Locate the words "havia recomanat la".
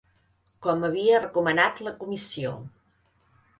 0.87-1.95